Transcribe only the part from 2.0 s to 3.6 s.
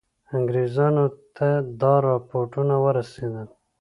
رپوټونه ورسېدل.